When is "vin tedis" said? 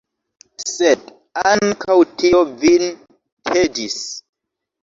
2.65-4.01